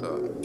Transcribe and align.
what's 0.00 0.44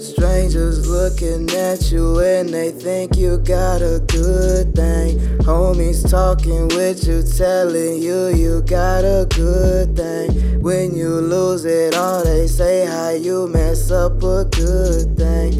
Strangers 0.00 0.86
looking 0.88 1.48
at 1.50 1.90
you 1.90 2.18
and 2.20 2.50
they 2.50 2.70
think 2.70 3.16
you 3.16 3.38
got 3.38 3.80
a 3.80 4.00
good 4.06 4.74
thing. 4.74 5.18
Homies 5.38 6.08
talking 6.10 6.68
with 6.68 7.06
you, 7.06 7.22
telling 7.22 8.02
you 8.02 8.28
you 8.28 8.62
got 8.62 9.04
a 9.04 9.26
good 9.30 9.96
thing. 9.96 10.60
When 10.60 10.94
you 10.94 11.08
lose 11.08 11.64
it 11.64 11.94
all, 11.94 12.22
they 12.22 12.46
say 12.46 12.84
how 12.84 13.10
you 13.10 13.48
mess 13.48 13.90
up 13.90 14.22
a 14.22 14.44
good 14.44 15.16
thing. 15.16 15.59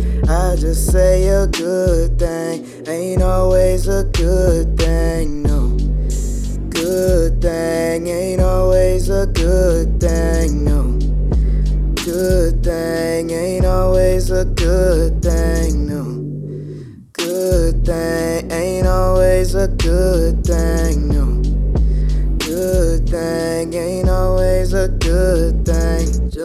I 0.50 0.56
just 0.56 0.90
say 0.90 1.28
a 1.28 1.46
good 1.46 2.18
thing 2.18 2.66
ain't 2.88 3.22
always 3.22 3.86
a 3.86 4.02
good 4.02 4.77
thing, 4.77 5.45
no. 5.45 5.77
Good 6.70 7.41
thing 7.41 8.08
ain't 8.08 8.41
always 8.41 9.08
a 9.10 9.28
good 9.28 10.00
thing, 10.00 10.64
no. 10.64 10.98
Good 12.05 12.64
thing 12.64 13.30
ain't 13.30 13.64
always 13.64 14.32
a 14.32 14.44
good 14.44 15.22
thing, 15.22 15.86
no. 15.86 16.02
Good 17.12 17.86
thing 17.86 18.50
ain't 18.50 18.88
always 18.88 19.55
a 19.55 19.69
good 19.69 20.44
thing, 20.44 21.06
no. 21.10 21.42
Good 22.38 23.08
thing 23.08 23.72
ain't 23.74 24.10
always 24.10 24.72
a 24.72 24.88
good. 24.88 25.59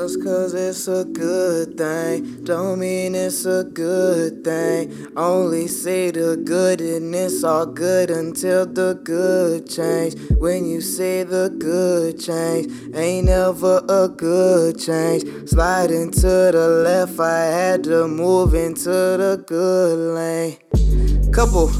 Just 0.05 0.23
cause 0.23 0.53
it's 0.53 0.87
a 0.87 1.03
good 1.03 1.79
thing, 1.79 2.43
don't 2.43 2.77
mean 2.77 3.15
it's 3.15 3.43
a 3.47 3.63
good 3.63 4.43
thing. 4.43 5.07
Only 5.17 5.67
see 5.67 6.11
the 6.11 6.37
good 6.37 6.79
and 6.79 7.15
it's 7.15 7.43
all 7.43 7.65
good 7.65 8.11
until 8.11 8.67
the 8.67 8.99
good 9.03 9.67
change. 9.67 10.13
When 10.37 10.63
you 10.67 10.81
see 10.81 11.23
the 11.23 11.49
good 11.49 12.19
change, 12.19 12.71
ain't 12.93 13.25
never 13.25 13.81
a 13.89 14.07
good 14.07 14.79
change. 14.79 15.23
Sliding 15.49 16.11
to 16.11 16.51
the 16.53 16.83
left, 16.85 17.19
I 17.19 17.45
had 17.45 17.83
to 17.85 18.07
move 18.07 18.53
into 18.53 18.91
the 18.91 19.43
good 19.47 20.13
lane. 20.13 21.31
Couple 21.31 21.71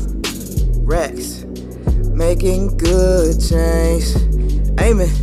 racks, 0.84 1.44
making 2.10 2.76
good 2.78 3.40
change. 3.40 4.16
Aiming 4.80 5.14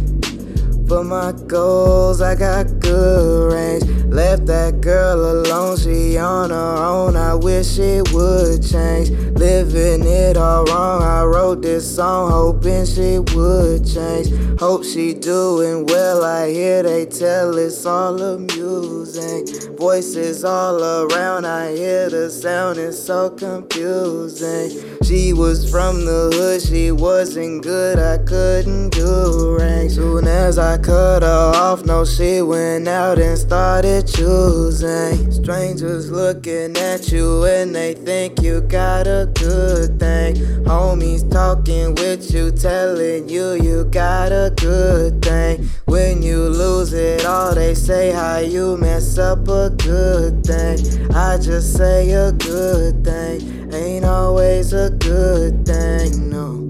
for 0.87 1.03
my 1.03 1.33
goals, 1.53 2.23
I 2.23 2.35
got 2.35 2.81
good 2.81 3.53
range. 3.53 3.85
Left 4.07 4.47
that 4.47 4.81
girl 4.81 5.21
alone, 5.21 5.77
she 5.77 6.17
on 6.17 6.49
her 6.49 6.77
own. 6.77 7.15
I 7.15 7.35
wish 7.35 7.79
it 7.79 8.11
would 8.15 8.63
change. 8.63 9.11
Living 9.43 10.07
it 10.07 10.37
all 10.37 10.65
wrong, 10.67 11.03
I 11.03 11.25
wrote 11.25 11.63
this 11.63 11.97
song 11.97 12.31
hoping 12.31 12.87
she 12.87 13.19
would 13.35 13.85
change. 13.85 14.31
Hope 14.61 14.85
she 14.85 15.15
doing 15.15 15.85
well, 15.87 16.23
I 16.23 16.49
hear 16.49 16.85
they 16.85 17.07
tell 17.07 17.59
it's 17.59 17.85
all 17.85 18.23
amusing. 18.23 19.77
Voices 19.77 20.45
all 20.45 20.81
around, 20.81 21.45
I 21.45 21.75
hear 21.75 22.09
the 22.09 22.31
sound, 22.31 22.79
it's 22.79 23.03
so 23.03 23.31
confusing. 23.31 24.97
She 25.03 25.33
was 25.33 25.69
from 25.69 26.05
the 26.05 26.31
hood, 26.33 26.63
she 26.63 26.93
wasn't 26.93 27.65
good, 27.65 27.99
I 27.99 28.19
couldn't 28.19 28.91
do 28.91 29.57
rank. 29.59 29.91
Soon 29.91 30.29
as 30.29 30.57
I 30.57 30.79
cut 30.79 31.25
her 31.25 31.53
off, 31.57 31.85
no, 31.85 32.05
she 32.05 32.43
went 32.43 32.87
out 32.87 33.19
and 33.19 33.37
started 33.37 34.07
choosing. 34.07 35.33
Strangers 35.33 36.13
looking 36.13 36.77
at 36.77 37.11
you 37.11 37.45
and 37.45 37.75
they 37.75 37.95
think 37.95 38.41
you 38.41 38.61
got 38.61 39.09
a 39.09 39.32
good 39.35 39.99
thing. 39.99 40.35
Homies 40.65 41.31
talking 41.31 41.95
with 41.95 42.33
you, 42.33 42.51
telling 42.51 43.29
you 43.29 43.53
you 43.55 43.85
got 43.85 44.33
a 44.33 44.53
good 44.57 45.23
thing. 45.23 45.69
When 45.87 46.23
you 46.23 46.49
lose 46.49 46.93
it 46.93 47.25
all, 47.25 47.55
they 47.55 47.75
say 47.75 48.13
how 48.13 48.39
you 48.39 48.77
mess 48.77 49.19
up 49.19 49.49
a 49.49 49.71
good 49.71 50.45
thing. 50.45 50.79
I 51.15 51.39
just 51.39 51.77
say 51.77 52.11
a 52.13 52.33
good 52.33 53.05
thing, 53.05 53.73
ain't 53.73 54.05
always 54.05 54.73
a 54.73 54.91
good 54.91 55.67
thing, 55.67 56.31
no. 56.31 56.69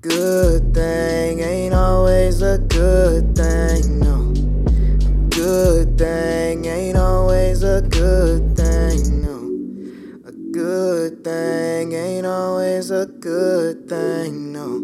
Good 0.00 0.74
thing 0.74 1.40
ain't 1.40 1.74
always 1.74 2.40
a 2.40 2.58
good 2.58 3.36
thing, 3.36 4.00
no. 4.00 4.32
Good 5.28 5.98
thing 5.98 6.64
ain't 6.64 6.96
always 6.96 7.62
a 7.62 7.82
good 7.82 8.49
always 12.80 12.90
a 12.92 13.06
good 13.06 13.88
thing, 13.90 14.52
no. 14.52 14.76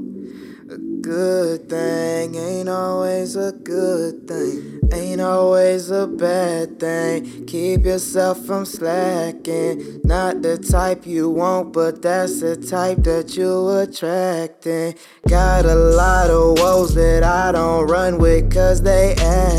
A 0.68 0.76
good 1.00 1.66
thing 1.66 2.34
ain't 2.34 2.68
always 2.68 3.36
a 3.36 3.52
good 3.52 4.28
thing. 4.28 4.80
Ain't 4.92 5.22
always 5.22 5.90
a 5.90 6.06
bad 6.06 6.78
thing. 6.78 7.46
Keep 7.46 7.86
yourself 7.86 8.44
from 8.44 8.66
slacking. 8.66 10.02
Not 10.04 10.42
the 10.42 10.58
type 10.58 11.06
you 11.06 11.30
want, 11.30 11.72
but 11.72 12.02
that's 12.02 12.40
the 12.40 12.56
type 12.56 13.02
that 13.04 13.34
you 13.34 13.70
attracting. 13.70 14.96
Got 15.26 15.64
a 15.64 15.74
lot 15.74 16.28
of 16.28 16.58
woes 16.58 16.94
that 16.96 17.22
I 17.22 17.52
don't 17.52 17.86
run 17.86 18.18
with 18.18 18.52
cause 18.52 18.82
they 18.82 19.14
acting. 19.14 19.55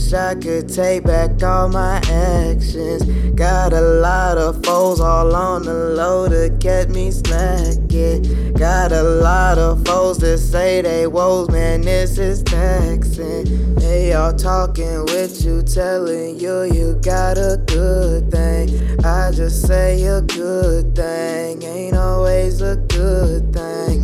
Wish 0.00 0.12
I 0.12 0.34
could 0.34 0.68
take 0.68 1.04
back 1.04 1.42
all 1.42 1.68
my 1.68 1.96
actions. 2.08 3.04
Got 3.34 3.72
a 3.72 3.80
lot 3.80 4.38
of 4.38 4.64
foes 4.64 5.00
all 5.00 5.34
on 5.34 5.62
the 5.62 5.74
low 5.74 6.28
to 6.28 6.48
get 6.58 6.88
me 6.90 7.10
snacking. 7.10 8.58
Got 8.58 8.92
a 8.92 9.02
lot 9.02 9.58
of 9.58 9.84
foes 9.84 10.18
that 10.18 10.38
say 10.38 10.82
they 10.82 11.06
woes, 11.06 11.48
man, 11.50 11.82
this 11.82 12.18
is 12.18 12.42
taxing. 12.42 13.74
They 13.76 14.12
all 14.12 14.32
talking 14.32 15.04
with 15.06 15.44
you, 15.44 15.62
telling 15.62 16.38
you 16.38 16.62
you 16.62 16.98
got 17.02 17.36
a 17.36 17.62
good 17.66 18.30
thing. 18.30 18.68
I 19.04 19.30
just 19.32 19.66
say 19.66 20.02
a 20.04 20.22
good 20.22 20.94
thing, 20.96 21.62
ain't 21.62 21.96
always 21.96 22.60
a 22.62 22.76
good 22.76 23.52
thing. 23.52 23.99